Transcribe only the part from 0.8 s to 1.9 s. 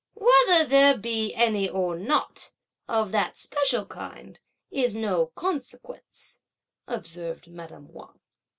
be any